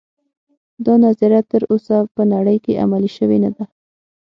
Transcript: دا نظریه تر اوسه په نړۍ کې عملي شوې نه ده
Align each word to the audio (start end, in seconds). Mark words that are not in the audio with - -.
دا 0.85 0.93
نظریه 1.05 1.41
تر 1.51 1.61
اوسه 1.71 1.95
په 2.15 2.21
نړۍ 2.33 2.57
کې 2.65 2.79
عملي 2.83 3.09
شوې 3.17 3.37
نه 3.43 3.51
ده 3.55 3.65